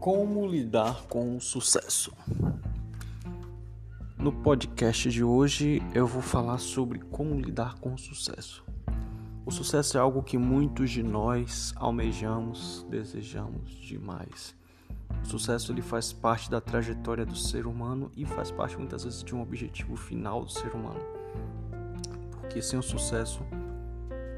Como 0.00 0.46
lidar 0.46 1.02
com 1.08 1.36
o 1.36 1.40
sucesso? 1.42 2.10
No 4.16 4.32
podcast 4.32 5.10
de 5.10 5.22
hoje 5.22 5.82
eu 5.94 6.06
vou 6.06 6.22
falar 6.22 6.56
sobre 6.56 7.00
como 7.00 7.38
lidar 7.38 7.74
com 7.80 7.92
o 7.92 7.98
sucesso. 7.98 8.64
O 9.44 9.50
sucesso 9.50 9.98
é 9.98 10.00
algo 10.00 10.22
que 10.22 10.38
muitos 10.38 10.90
de 10.90 11.02
nós 11.02 11.74
almejamos, 11.76 12.86
desejamos 12.88 13.72
demais. 13.72 14.56
O 15.22 15.26
sucesso 15.26 15.70
ele 15.70 15.82
faz 15.82 16.14
parte 16.14 16.50
da 16.50 16.62
trajetória 16.62 17.26
do 17.26 17.36
ser 17.36 17.66
humano 17.66 18.10
e 18.16 18.24
faz 18.24 18.50
parte 18.50 18.78
muitas 18.78 19.04
vezes 19.04 19.22
de 19.22 19.34
um 19.34 19.42
objetivo 19.42 19.96
final 19.96 20.46
do 20.46 20.50
ser 20.50 20.72
humano. 20.72 21.00
Porque 22.40 22.62
sem 22.62 22.78
o 22.78 22.82
sucesso, 22.82 23.42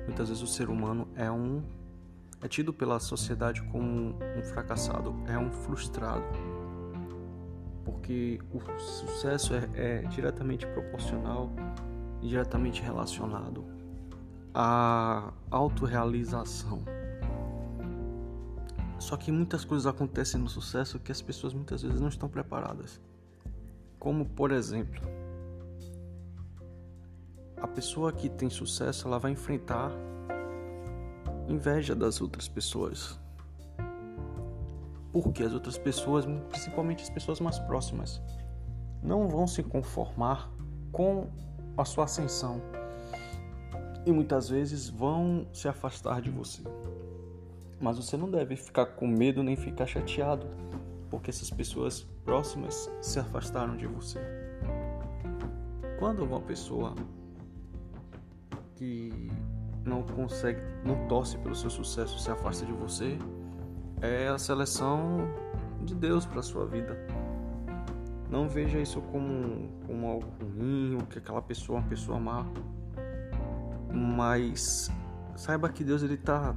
muitas 0.09 0.29
vezes 0.29 0.43
o 0.43 0.47
ser 0.49 0.69
humano 0.69 1.07
é 1.15 1.31
um 1.31 1.63
é 2.43 2.49
tido 2.49 2.73
pela 2.73 2.99
sociedade 2.99 3.63
como 3.71 4.17
um 4.37 4.43
fracassado, 4.43 5.15
é 5.27 5.39
um 5.39 5.51
frustrado. 5.51 6.25
Porque 7.85 8.41
o 8.53 8.61
sucesso 8.79 9.55
é, 9.55 9.69
é 9.75 9.99
diretamente 10.09 10.67
proporcional 10.67 11.51
e 12.21 12.29
diretamente 12.29 12.83
relacionado 12.83 13.65
à 14.53 15.33
autorrealização. 15.51 16.83
Só 18.99 19.17
que 19.17 19.33
muitas 19.33 19.65
coisas 19.65 19.87
acontecem 19.87 20.41
no 20.41 20.49
sucesso 20.49 20.99
que 20.99 21.11
as 21.11 21.23
pessoas 21.23 21.55
muitas 21.55 21.83
vezes 21.83 22.01
não 22.01 22.09
estão 22.09 22.29
preparadas. 22.29 23.01
Como, 23.99 24.27
por 24.27 24.51
exemplo, 24.53 25.01
a 27.57 27.69
pessoa 27.69 28.13
que 28.13 28.29
tem 28.29 28.51
sucesso, 28.51 29.07
ela 29.07 29.19
vai 29.19 29.33
enfrentar 29.33 29.93
inveja 31.53 31.95
das 31.95 32.21
outras 32.21 32.49
pessoas. 32.49 33.19
Porque 35.13 35.43
as 35.43 35.53
outras 35.53 35.77
pessoas, 35.77 36.25
principalmente 36.49 37.03
as 37.03 37.11
pessoas 37.11 37.39
mais 37.41 37.59
próximas, 37.59 38.23
não 39.03 39.29
vão 39.29 39.47
se 39.47 39.63
conformar 39.63 40.51
com 40.91 41.29
a 41.77 41.85
sua 41.85 42.05
ascensão 42.05 42.61
e 44.07 44.13
muitas 44.13 44.49
vezes 44.49 44.89
vão 44.89 45.47
se 45.53 45.69
afastar 45.69 46.21
de 46.23 46.31
você. 46.31 46.63
Mas 47.81 47.97
você 47.97 48.17
não 48.17 48.31
deve 48.31 48.57
ficar 48.57 48.87
com 48.87 49.07
medo 49.07 49.43
nem 49.43 49.57
ficar 49.57 49.87
chateado, 49.87 50.47
porque 51.11 51.31
essas 51.31 51.51
pessoas 51.51 52.07
próximas 52.25 52.91
se 53.01 53.19
afastaram 53.19 53.77
de 53.77 53.87
você. 53.87 54.21
Quando 55.99 56.25
uma 56.25 56.41
pessoa 56.41 56.95
que 58.77 59.31
não 59.85 60.03
consegue, 60.03 60.61
não 60.85 61.07
torce 61.09 61.37
pelo 61.39 61.55
seu 61.55 61.71
sucesso, 61.71 62.19
se 62.19 62.31
afasta 62.31 62.65
de 62.65 62.73
você, 62.73 63.19
é 64.01 64.29
a 64.29 64.39
seleção 64.39 65.29
de 65.83 65.95
Deus 65.95 66.25
para 66.25 66.43
sua 66.43 66.67
vida. 66.67 66.97
Não 68.31 68.49
veja 68.49 68.79
isso 68.79 69.01
como, 69.03 69.69
como 69.87 70.07
algo 70.07 70.27
ruim, 70.41 70.95
ou 70.95 71.07
que 71.07 71.19
aquela 71.19 71.43
pessoa 71.43 71.79
é 71.79 71.83
uma 71.83 71.89
pessoa 71.89 72.19
má. 72.19 72.47
Mas 73.93 74.91
saiba 75.37 75.69
que 75.69 75.85
Deus 75.85 76.03
ele 76.03 76.15
está 76.15 76.57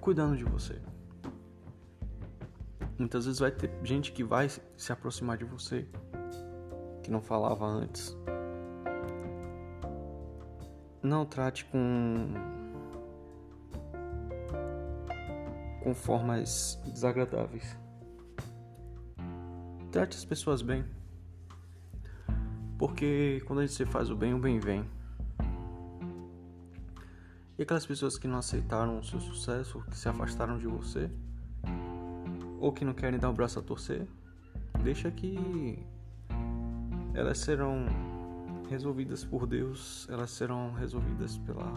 cuidando 0.00 0.36
de 0.36 0.44
você. 0.44 0.80
Muitas 2.96 3.24
vezes 3.24 3.40
vai 3.40 3.50
ter 3.50 3.70
gente 3.82 4.12
que 4.12 4.22
vai 4.22 4.48
se 4.48 4.92
aproximar 4.92 5.36
de 5.36 5.44
você 5.44 5.86
que 7.02 7.10
não 7.10 7.20
falava 7.20 7.64
antes 7.64 8.16
não 11.08 11.24
trate 11.24 11.64
com 11.64 12.34
com 15.82 15.94
formas 15.94 16.78
desagradáveis. 16.84 17.76
Trate 19.90 20.16
as 20.16 20.24
pessoas 20.24 20.60
bem. 20.60 20.84
Porque 22.78 23.42
quando 23.46 23.60
a 23.60 23.66
gente 23.66 23.86
faz 23.86 24.10
o 24.10 24.16
bem, 24.16 24.34
o 24.34 24.38
bem 24.38 24.60
vem. 24.60 24.84
E 27.58 27.62
aquelas 27.62 27.86
pessoas 27.86 28.18
que 28.18 28.28
não 28.28 28.38
aceitaram 28.38 28.98
o 28.98 29.02
seu 29.02 29.18
sucesso, 29.18 29.82
que 29.90 29.96
se 29.96 30.08
afastaram 30.08 30.58
de 30.58 30.66
você, 30.66 31.10
ou 32.60 32.72
que 32.72 32.84
não 32.84 32.92
querem 32.92 33.18
dar 33.18 33.30
o 33.30 33.32
braço 33.32 33.58
a 33.58 33.62
torcer, 33.62 34.06
deixa 34.82 35.10
que 35.10 35.84
elas 37.14 37.38
serão 37.38 37.86
resolvidas 38.68 39.24
por 39.24 39.46
Deus, 39.46 40.06
elas 40.10 40.30
serão 40.30 40.72
resolvidas 40.72 41.38
pela, 41.38 41.72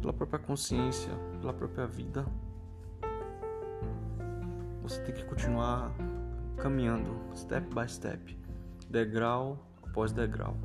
pela 0.00 0.12
própria 0.12 0.38
consciência, 0.38 1.12
pela 1.40 1.52
própria 1.52 1.86
vida. 1.86 2.24
Você 4.82 5.02
tem 5.02 5.14
que 5.14 5.24
continuar 5.24 5.92
caminhando, 6.56 7.10
step 7.34 7.66
by 7.74 7.88
step, 7.88 8.38
degrau 8.88 9.58
após 9.82 10.12
degrau. 10.12 10.56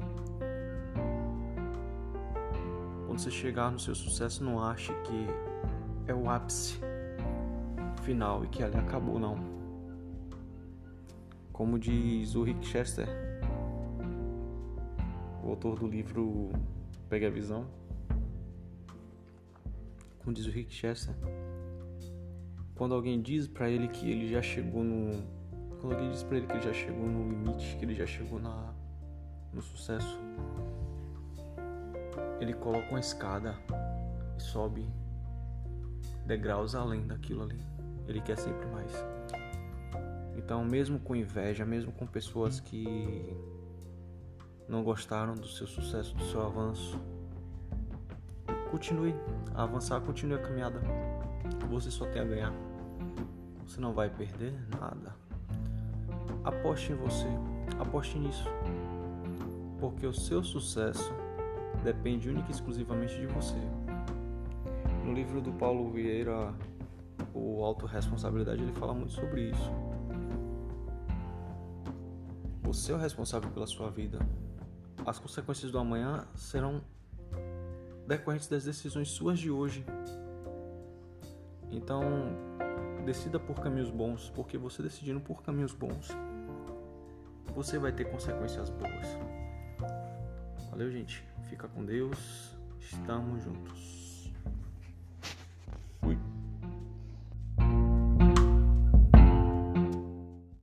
Quando 3.06 3.19
você 3.19 3.30
chegar 3.30 3.69
no 3.69 3.80
seu 3.80 3.94
sucesso, 3.94 4.44
não 4.44 4.63
ache 4.63 4.94
que 5.03 5.28
é 6.07 6.13
o 6.13 6.30
ápice 6.30 6.80
final 8.01 8.44
e 8.44 8.47
que 8.47 8.63
ali 8.63 8.78
acabou, 8.78 9.19
não. 9.19 9.38
Como 11.51 11.78
diz 11.78 12.34
o 12.35 12.44
Rick 12.44 12.66
Chester, 12.66 13.32
o 15.43 15.49
autor 15.49 15.77
do 15.79 15.87
livro 15.87 16.51
Pega 17.09 17.27
a 17.27 17.29
Visão, 17.29 17.67
como 20.19 20.33
diz 20.33 20.45
o 20.45 20.49
Rick 20.49 20.73
Chester, 20.73 21.13
quando 22.75 22.95
alguém 22.95 23.21
diz 23.21 23.47
para 23.47 23.69
ele 23.69 23.87
que 23.89 24.09
ele 24.09 24.29
já 24.29 24.41
chegou 24.41 24.83
no 24.83 25.11
quando 25.79 25.95
alguém 25.95 26.11
diz 26.11 26.23
para 26.23 26.37
ele 26.37 26.47
que 26.47 26.53
ele 26.53 26.61
já 26.61 26.73
chegou 26.73 27.05
no 27.05 27.27
limite, 27.27 27.75
que 27.77 27.83
ele 27.83 27.93
já 27.93 28.05
chegou 28.05 28.39
na 28.39 28.73
no 29.51 29.61
sucesso, 29.61 30.19
ele 32.39 32.53
coloca 32.53 32.89
uma 32.89 32.99
escada 32.99 33.55
e 34.37 34.41
sobe 34.41 34.89
degraus 36.25 36.73
além 36.73 37.05
daquilo 37.05 37.43
ali. 37.43 37.59
Ele 38.07 38.21
quer 38.21 38.37
sempre 38.37 38.65
mais. 38.67 38.91
Então, 40.35 40.65
mesmo 40.65 40.99
com 40.99 41.15
inveja, 41.15 41.65
mesmo 41.65 41.91
com 41.91 42.07
pessoas 42.07 42.59
que 42.59 43.35
não 44.73 44.84
gostaram 44.84 45.35
do 45.35 45.47
seu 45.47 45.67
sucesso, 45.67 46.16
do 46.16 46.23
seu 46.25 46.44
avanço. 46.44 47.00
Continue 48.72 49.13
a 49.53 49.63
avançar, 49.63 50.01
continue 50.01 50.34
a 50.34 50.41
caminhada. 50.41 50.81
Você 51.69 51.91
só 51.91 52.07
tem 52.07 52.23
a 52.23 52.25
ganhar. 52.25 52.53
Você 53.67 53.79
não 53.79 53.94
vai 53.94 54.09
perder 54.09 54.51
nada. 54.81 55.16
Aposte 56.44 56.91
em 56.91 56.95
você, 56.95 57.28
aposte 57.79 58.17
nisso. 58.17 58.50
Porque 59.79 60.07
o 60.07 60.13
seu 60.13 60.44
sucesso 60.44 61.13
depende 61.83 62.28
única 62.28 62.47
e 62.47 62.51
exclusivamente 62.51 63.16
de 63.16 63.28
você. 63.28 63.59
No 65.06 65.13
livro 65.13 65.39
do 65.39 65.51
Paulo 65.51 65.91
Vieira, 65.91 66.51
o 67.31 67.63
Autoresponsabilidade, 67.63 68.63
ele 68.63 68.73
fala 68.73 68.94
muito 68.95 69.12
sobre 69.12 69.51
isso. 69.51 69.72
Você 72.63 72.91
é 72.91 72.95
o 72.95 72.97
responsável 72.97 73.51
pela 73.51 73.67
sua 73.67 73.91
vida 73.91 74.17
as 75.05 75.19
consequências 75.19 75.71
do 75.71 75.77
amanhã 75.77 76.25
serão 76.35 76.81
decorrentes 78.07 78.47
das 78.47 78.63
decisões 78.63 79.09
suas 79.09 79.39
de 79.39 79.49
hoje. 79.49 79.85
Então, 81.71 82.01
decida 83.05 83.39
por 83.39 83.59
caminhos 83.59 83.89
bons, 83.89 84.29
porque 84.35 84.57
você 84.57 84.81
decidindo 84.81 85.19
por 85.19 85.41
caminhos 85.41 85.73
bons, 85.73 86.09
você 87.55 87.77
vai 87.77 87.91
ter 87.91 88.05
consequências 88.05 88.69
boas. 88.69 89.07
Valeu, 90.69 90.89
gente. 90.91 91.23
Fica 91.49 91.67
com 91.67 91.85
Deus. 91.85 92.55
Estamos 92.79 93.44
juntos. 93.44 93.93